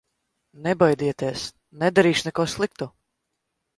[0.67, 1.45] Nebaidieties,
[1.85, 2.89] nedarīšu neko sliktu!